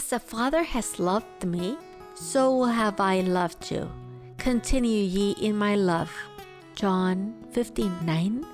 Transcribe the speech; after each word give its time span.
As 0.00 0.06
the 0.06 0.18
Father 0.18 0.62
has 0.62 0.98
loved 0.98 1.44
me, 1.44 1.76
so 2.14 2.64
have 2.64 3.00
I 3.00 3.20
loved 3.20 3.70
you. 3.70 3.92
Continue 4.38 5.02
ye 5.02 5.32
in 5.32 5.54
my 5.54 5.74
love. 5.74 6.10
John 6.74 7.34
15 7.50 8.06
9. 8.06 8.46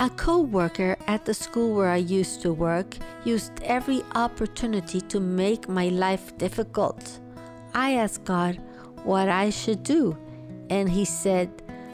A 0.00 0.10
co 0.10 0.40
worker 0.40 0.98
at 1.06 1.24
the 1.24 1.32
school 1.32 1.74
where 1.74 1.88
I 1.88 1.96
used 1.96 2.42
to 2.42 2.52
work 2.52 2.98
used 3.24 3.52
every 3.62 4.02
opportunity 4.14 5.00
to 5.00 5.18
make 5.18 5.66
my 5.66 5.88
life 5.88 6.36
difficult. 6.36 7.18
I 7.72 7.94
asked 7.94 8.24
God 8.24 8.60
what 9.04 9.30
I 9.30 9.48
should 9.48 9.82
do, 9.82 10.14
and 10.68 10.90
He 10.90 11.06
said, 11.06 11.48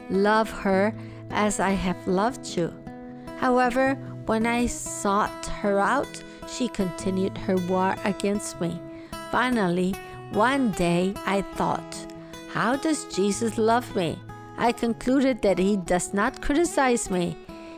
Love 0.09 0.49
her 0.49 0.93
as 1.29 1.61
I 1.61 1.71
have 1.71 2.05
loved 2.05 2.57
you. 2.57 2.67
However, 3.37 3.95
when 4.25 4.45
I 4.45 4.65
sought 4.65 5.45
her 5.63 5.79
out, 5.79 6.21
she 6.49 6.67
continued 6.67 7.37
her 7.37 7.57
war 7.67 7.95
against 8.03 8.59
me. 8.61 8.79
Finally, 9.31 9.93
one 10.31 10.71
day 10.71 11.13
I 11.25 11.41
thought, 11.55 11.95
How 12.51 12.75
does 12.75 13.05
Jesus 13.05 13.57
love 13.57 13.95
me? 13.95 14.17
I 14.57 14.71
concluded 14.71 15.41
that 15.41 15.59
He 15.59 15.77
does 15.77 16.13
not 16.13 16.41
criticize 16.41 17.09
me 17.09 17.37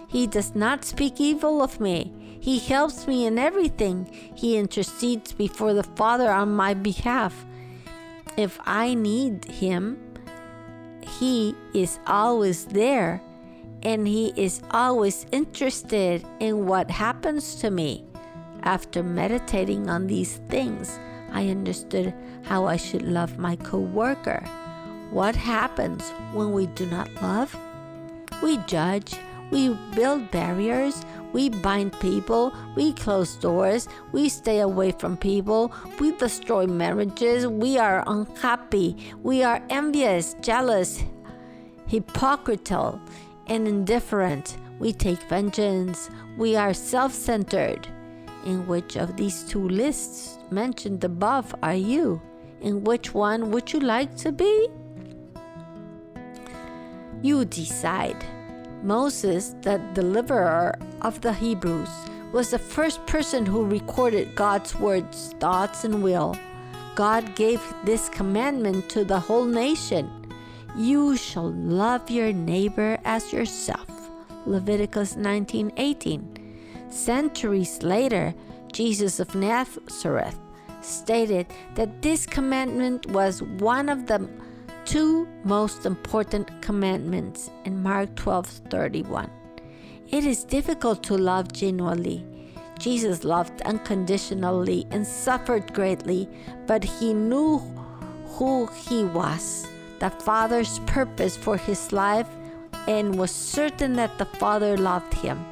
he 0.10 0.26
does 0.26 0.56
not 0.56 0.84
speak 0.84 1.22
evil 1.22 1.62
of 1.62 1.80
me. 1.80 2.12
He 2.42 2.58
helps 2.58 3.06
me 3.06 3.28
in 3.28 3.38
everything. 3.38 4.10
He 4.34 4.58
intercedes 4.58 5.34
before 5.34 5.76
the 5.76 5.84
Father 5.84 6.32
on 6.32 6.52
my 6.52 6.74
behalf. 6.74 7.46
If 8.36 8.60
I 8.66 8.96
need 8.96 9.46
Him, 9.46 10.00
He 11.08 11.54
is 11.76 12.00
always 12.08 12.66
there 12.66 13.22
and 13.84 14.08
He 14.08 14.34
is 14.36 14.64
always 14.72 15.28
interested 15.32 16.26
in 16.40 16.66
what 16.66 16.90
happens 16.90 17.56
to 17.62 17.70
me. 17.70 18.09
After 18.64 19.04
meditating 19.04 19.90
on 19.90 20.08
these 20.08 20.38
things, 20.50 21.00
I 21.32 21.50
understood 21.50 22.14
how 22.44 22.66
I 22.66 22.78
should 22.78 23.04
love 23.04 23.38
my 23.38 23.56
coworker. 23.56 24.44
What 25.12 25.36
happens 25.36 26.10
when 26.34 26.52
we 26.52 26.68
do 26.68 26.86
not 26.86 27.10
love? 27.22 27.56
We 28.44 28.58
judge, 28.68 29.16
we 29.52 29.76
build 29.96 30.30
barriers, 30.32 31.04
we 31.34 31.50
bind 31.50 32.00
people, 32.00 32.54
we 32.76 32.94
close 32.94 33.36
doors, 33.36 33.88
we 34.12 34.30
stay 34.30 34.60
away 34.60 34.92
from 34.92 35.18
people, 35.18 35.72
we 36.00 36.12
destroy 36.18 36.68
marriages, 36.68 37.48
we 37.48 37.78
are 37.78 38.04
unhappy, 38.08 39.14
we 39.24 39.44
are 39.44 39.62
envious, 39.70 40.36
jealous, 40.42 41.04
hypocritical, 41.88 43.00
and 43.48 43.68
indifferent. 43.68 44.58
We 44.80 44.94
take 44.94 45.22
vengeance, 45.24 46.10
we 46.38 46.56
are 46.56 46.74
self 46.74 47.14
centered. 47.14 47.88
In 48.46 48.66
which 48.68 48.96
of 48.96 49.18
these 49.18 49.44
two 49.44 49.68
lists 49.68 50.38
mentioned 50.50 51.04
above 51.04 51.54
are 51.62 51.76
you? 51.76 52.22
In 52.62 52.84
which 52.84 53.14
one 53.14 53.52
would 53.52 53.74
you 53.74 53.80
like 53.80 54.16
to 54.18 54.32
be? 54.32 54.70
You 57.22 57.44
decide. 57.46 58.24
Moses, 58.82 59.56
the 59.62 59.82
deliverer 59.94 60.78
of 61.02 61.20
the 61.20 61.34
Hebrews, 61.34 61.90
was 62.32 62.52
the 62.52 62.60
first 62.60 63.06
person 63.08 63.46
who 63.46 63.66
recorded 63.66 64.36
God's 64.36 64.74
words, 64.76 65.34
thoughts, 65.40 65.84
and 65.84 66.02
will. 66.02 66.38
God 66.96 67.36
gave 67.36 67.62
this 67.84 68.08
commandment 68.10 68.90
to 68.90 69.04
the 69.04 69.20
whole 69.20 69.46
nation 69.46 70.10
You 70.78 71.18
shall 71.18 71.52
love 71.52 72.10
your 72.10 72.32
neighbor 72.32 73.00
as 73.04 73.34
yourself. 73.34 73.90
Leviticus 74.46 75.16
19:18. 75.16 76.39
Centuries 76.90 77.82
later, 77.84 78.34
Jesus 78.72 79.20
of 79.20 79.36
Nazareth 79.36 80.38
stated 80.82 81.48
that 81.76 82.02
this 82.02 82.26
commandment 82.26 83.06
was 83.08 83.44
one 83.44 83.90
of 83.90 84.08
the 84.08 84.28
two 84.86 85.28
most 85.44 85.86
important 85.86 86.50
commandments 86.62 87.52
in 87.66 87.84
Mark 87.84 88.16
12:31. 88.16 89.30
It 90.10 90.26
is 90.26 90.44
difficult 90.44 91.04
to 91.04 91.18
love 91.18 91.54
genuinely. 91.54 92.26
Jesus 92.80 93.24
loved 93.24 93.62
unconditionally 93.64 94.88
and 94.90 95.06
suffered 95.06 95.74
greatly, 95.74 96.28
but 96.66 96.84
he 96.84 97.14
knew 97.14 97.60
who 98.26 98.68
he 98.68 99.04
was, 99.04 99.68
the 100.00 100.10
Father's 100.10 100.80
purpose 100.88 101.36
for 101.38 101.58
his 101.58 101.92
life, 101.92 102.30
and 102.88 103.20
was 103.20 103.32
certain 103.32 103.94
that 103.94 104.18
the 104.18 104.26
Father 104.26 104.78
loved 104.78 105.14
him. 105.14 105.46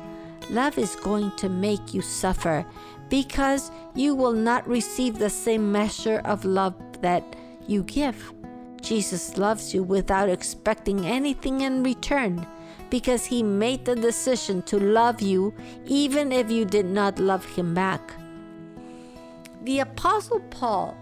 Love 0.50 0.78
is 0.78 0.96
going 0.96 1.31
to 1.38 1.50
make 1.50 1.94
you 1.94 2.02
suffer 2.02 2.66
because 3.09 3.72
you 3.96 4.16
will 4.16 4.34
not 4.34 4.68
receive 4.68 5.18
the 5.18 5.30
same 5.30 5.72
measure 5.72 6.22
of 6.25 6.46
love 6.46 6.75
that 7.02 7.24
you 7.68 7.84
give. 7.84 8.34
Jesus 8.81 9.38
loves 9.38 9.74
you 9.74 9.84
without 9.84 10.30
expecting 10.30 11.06
anything 11.06 11.62
in 11.62 11.84
return 11.84 12.46
because 12.90 13.25
he 13.25 13.44
made 13.44 13.84
the 13.85 13.96
decision 13.96 14.62
to 14.63 14.80
love 14.80 15.22
you 15.22 15.53
even 15.85 16.31
if 16.31 16.50
you 16.50 16.64
did 16.64 16.85
not 16.85 17.19
love 17.19 17.46
him 17.46 17.74
back. 17.74 18.14
The 19.64 19.79
Apostle 19.79 20.40
Paul 20.50 20.97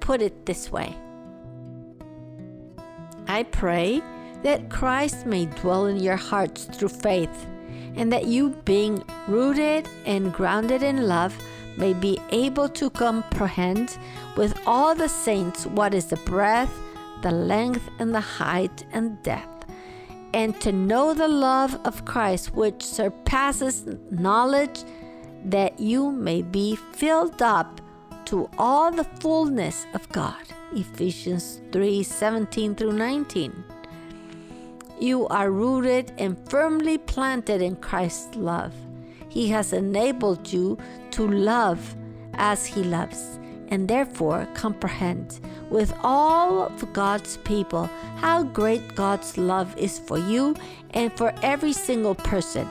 put 0.00 0.20
it 0.20 0.44
this 0.44 0.70
way 0.70 0.94
I 3.26 3.44
pray 3.44 4.02
that 4.42 4.70
Christ 4.70 5.24
may 5.24 5.46
dwell 5.46 5.86
in 5.86 5.98
your 5.98 6.16
hearts 6.16 6.64
through 6.64 6.88
faith, 6.88 7.46
and 7.96 8.12
that 8.12 8.26
you, 8.26 8.50
being 8.64 9.02
rooted 9.28 9.88
and 10.06 10.32
grounded 10.32 10.82
in 10.82 11.06
love, 11.08 11.36
may 11.76 11.92
be 11.92 12.18
able 12.30 12.68
to 12.68 12.90
comprehend 12.90 13.96
with 14.36 14.58
all 14.66 14.94
the 14.94 15.08
saints 15.08 15.66
what 15.66 15.94
is 15.94 16.06
the 16.06 16.16
breadth 16.16 16.72
the 17.22 17.30
length 17.30 17.88
and 17.98 18.14
the 18.14 18.20
height 18.20 18.84
and 18.92 19.22
depth, 19.22 19.66
and 20.32 20.60
to 20.60 20.72
know 20.72 21.14
the 21.14 21.28
love 21.28 21.78
of 21.84 22.04
Christ 22.04 22.54
which 22.54 22.82
surpasses 22.82 23.86
knowledge, 24.10 24.84
that 25.44 25.78
you 25.80 26.10
may 26.10 26.42
be 26.42 26.76
filled 26.76 27.42
up 27.42 27.80
to 28.26 28.48
all 28.58 28.90
the 28.90 29.04
fullness 29.04 29.86
of 29.94 30.08
God. 30.10 30.42
Ephesians 30.72 31.60
3 31.72 32.02
17 32.02 32.74
through 32.74 32.92
19. 32.92 33.64
You 35.00 35.26
are 35.28 35.50
rooted 35.50 36.12
and 36.18 36.36
firmly 36.50 36.98
planted 36.98 37.62
in 37.62 37.76
Christ's 37.76 38.36
love. 38.36 38.74
He 39.30 39.48
has 39.48 39.72
enabled 39.72 40.52
you 40.52 40.76
to 41.12 41.26
love 41.26 41.96
as 42.34 42.66
He 42.66 42.82
loves 42.82 43.38
and 43.68 43.88
therefore 43.88 44.46
comprehend 44.52 45.40
with 45.70 45.94
all 46.02 46.66
of 46.66 46.92
God's 46.92 47.38
people 47.38 47.88
how 48.16 48.42
great 48.42 48.94
God's 48.94 49.38
love 49.38 49.74
is 49.78 49.98
for 49.98 50.18
you 50.18 50.54
and 50.90 51.10
for 51.16 51.32
every 51.42 51.72
single 51.72 52.14
person. 52.14 52.68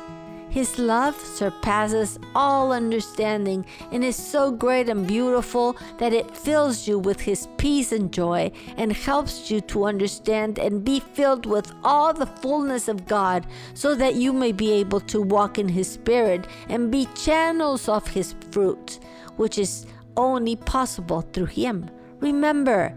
His 0.50 0.80
love 0.80 1.16
surpasses 1.16 2.18
all 2.34 2.72
understanding 2.72 3.66
and 3.92 4.04
is 4.04 4.16
so 4.16 4.52
great 4.52 4.90
and 4.90 5.06
beautiful 5.06 5.78
that 6.00 6.12
it 6.12 6.36
fills 6.36 6.88
you 6.88 6.98
with 6.98 7.22
His 7.22 7.48
peace 7.58 7.92
and 7.92 8.12
joy 8.12 8.52
and 8.76 8.92
helps 8.92 9.52
you 9.52 9.62
to 9.62 9.86
understand 9.86 10.58
and 10.58 10.84
be 10.84 11.02
filled 11.02 11.46
with 11.46 11.72
all 11.84 12.14
the 12.14 12.26
fullness 12.26 12.88
of 12.88 13.06
God 13.08 13.46
so 13.76 13.94
that 13.94 14.16
you 14.16 14.34
may 14.34 14.52
be 14.52 14.72
able 14.72 15.02
to 15.02 15.22
walk 15.22 15.60
in 15.60 15.70
His 15.70 15.92
Spirit 15.92 16.48
and 16.68 16.92
be 16.92 17.08
channels 17.14 17.88
of 17.88 18.08
His 18.08 18.34
fruit, 18.52 19.00
which 19.38 19.60
is 19.60 19.86
only 20.18 20.56
possible 20.56 21.22
through 21.22 21.46
Him. 21.46 21.90
Remember, 22.22 22.96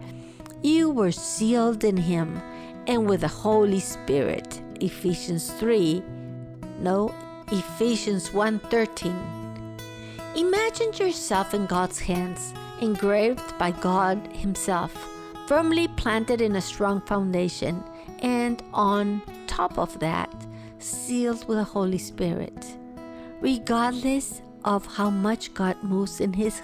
you 0.63 0.89
were 0.89 1.11
sealed 1.11 1.83
in 1.83 1.97
Him 1.97 2.41
and 2.87 3.07
with 3.07 3.21
the 3.21 3.27
Holy 3.27 3.79
Spirit. 3.79 4.61
Ephesians 4.81 5.51
3. 5.51 6.01
No, 6.79 7.13
Ephesians 7.53 8.31
1:13. 8.33 9.13
Imagine 10.35 10.91
yourself 10.93 11.53
in 11.53 11.67
God's 11.67 11.99
hands, 11.99 12.51
engraved 12.81 13.55
by 13.59 13.69
God 13.69 14.17
Himself, 14.31 14.91
firmly 15.45 15.87
planted 15.87 16.41
in 16.41 16.55
a 16.55 16.61
strong 16.61 16.99
foundation, 17.01 17.83
and 18.23 18.63
on 18.73 19.21
top 19.45 19.77
of 19.77 19.99
that, 19.99 20.33
sealed 20.79 21.47
with 21.47 21.59
the 21.59 21.63
Holy 21.63 21.99
Spirit. 21.99 22.75
Regardless 23.39 24.41
of 24.65 24.87
how 24.87 25.11
much 25.11 25.53
God 25.53 25.77
moves 25.83 26.19
in 26.19 26.33
His 26.33 26.59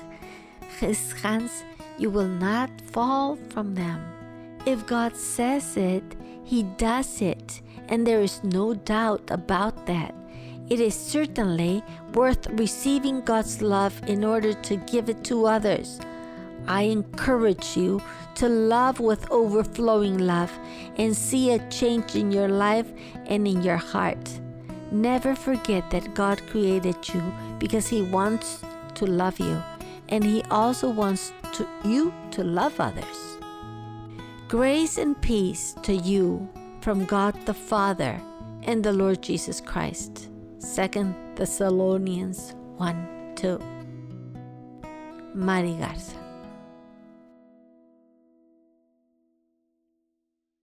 his 0.80 1.12
hands, 1.22 1.64
you 2.00 2.10
will 2.10 2.34
not 2.50 2.70
fall 2.82 3.38
from 3.50 3.76
them. 3.76 4.02
If 4.66 4.88
God 4.88 5.16
says 5.16 5.78
it, 5.78 6.16
He 6.44 6.64
does 6.64 7.22
it, 7.22 7.62
and 7.90 8.08
there 8.08 8.22
is 8.22 8.44
no 8.44 8.74
doubt 8.74 9.30
about 9.30 9.86
that. 9.86 10.19
It 10.70 10.80
is 10.80 10.94
certainly 10.94 11.84
worth 12.14 12.48
receiving 12.52 13.22
God's 13.22 13.62
love 13.62 14.00
in 14.08 14.24
order 14.24 14.54
to 14.54 14.76
give 14.76 15.10
it 15.10 15.24
to 15.26 15.48
others. 15.48 16.00
I 16.68 16.84
encourage 16.84 17.76
you 17.76 18.02
to 18.36 18.48
love 18.48 19.00
with 19.00 19.32
overflowing 19.32 20.20
love 20.20 20.52
and 20.98 21.16
see 21.16 21.52
a 21.52 21.70
change 21.70 22.16
in 22.16 22.32
your 22.32 22.48
life 22.48 22.88
and 23.26 23.48
in 23.48 23.64
your 23.64 23.78
heart. 23.78 24.40
Never 24.92 25.36
forget 25.36 25.90
that 25.90 26.14
God 26.14 26.42
created 26.48 27.10
you 27.10 27.22
because 27.58 27.88
He 27.88 28.04
wants 28.04 28.62
to 28.96 29.06
love 29.06 29.40
you 29.40 29.62
and 30.10 30.24
He 30.24 30.44
also 30.52 30.90
wants 30.90 31.34
to, 31.54 31.68
you 31.84 32.14
to 32.32 32.44
love 32.44 32.80
others. 32.80 33.38
Grace 34.48 34.98
and 34.98 35.20
peace 35.22 35.76
to 35.84 35.94
you 35.94 36.48
from 36.82 37.06
God 37.06 37.36
the 37.46 37.54
Father 37.54 38.20
and 38.64 38.84
the 38.84 38.94
Lord 38.94 39.22
Jesus 39.22 39.62
Christ. 39.62 40.29
2 40.60 41.16
Thessalonians 41.36 42.54
1 42.76 43.34
2. 43.38 43.60
Mary 45.34 45.74
Garza. 45.80 46.29